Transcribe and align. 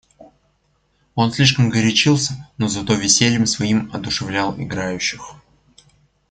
Он 1.13 1.31
слишком 1.31 1.69
горячился, 1.69 2.49
но 2.57 2.67
зато 2.67 2.95
весельем 2.95 3.45
своим 3.45 3.91
одушевлял 3.93 4.59
играющих. 4.59 5.33